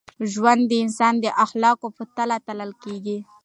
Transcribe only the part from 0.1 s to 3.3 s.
ژوند د انسان د اخلاقو په تله تلل کېږي.